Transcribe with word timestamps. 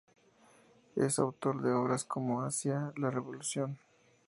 Es 0.95 1.19
autor 1.19 1.61
de 1.61 1.73
obras 1.73 2.05
como 2.05 2.41
"Hacia 2.43 2.91
la 2.97 3.11
revolución. 3.11 3.77